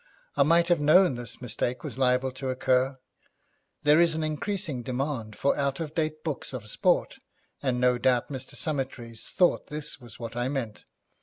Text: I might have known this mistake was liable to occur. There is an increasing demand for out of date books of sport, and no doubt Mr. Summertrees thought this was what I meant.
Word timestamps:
I 0.35 0.41
might 0.41 0.67
have 0.69 0.79
known 0.79 1.13
this 1.13 1.41
mistake 1.43 1.83
was 1.83 1.95
liable 1.99 2.31
to 2.31 2.49
occur. 2.49 2.97
There 3.83 4.01
is 4.01 4.15
an 4.15 4.23
increasing 4.23 4.81
demand 4.81 5.35
for 5.35 5.55
out 5.55 5.79
of 5.79 5.93
date 5.93 6.23
books 6.23 6.53
of 6.53 6.65
sport, 6.67 7.19
and 7.61 7.79
no 7.79 7.99
doubt 7.99 8.29
Mr. 8.31 8.55
Summertrees 8.55 9.27
thought 9.29 9.67
this 9.67 9.99
was 10.01 10.17
what 10.19 10.35
I 10.35 10.47
meant. 10.49 10.85